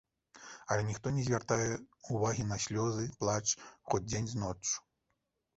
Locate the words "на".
2.53-2.57